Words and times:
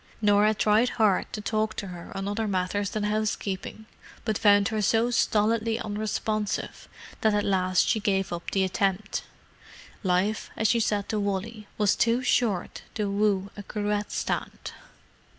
Norah 0.19 0.55
tried 0.55 0.89
hard 0.97 1.31
to 1.31 1.41
talk 1.41 1.75
to 1.75 1.89
her 1.89 2.11
on 2.17 2.27
other 2.27 2.47
matters 2.47 2.89
than 2.89 3.03
housekeeping, 3.03 3.85
but 4.25 4.35
found 4.35 4.69
her 4.69 4.81
so 4.81 5.11
stolidly 5.11 5.77
unresponsive 5.77 6.87
that 7.21 7.35
at 7.35 7.43
last 7.43 7.87
she 7.87 7.99
gave 7.99 8.33
up 8.33 8.49
the 8.49 8.63
attempt. 8.63 9.21
Life, 10.01 10.49
as 10.57 10.67
she 10.69 10.79
said 10.79 11.07
to 11.09 11.19
Wally, 11.19 11.67
was 11.77 11.95
too 11.95 12.23
short 12.23 12.81
to 12.95 13.11
woo 13.11 13.51
a 13.55 13.61
cruet 13.61 14.11
stand! 14.11 14.71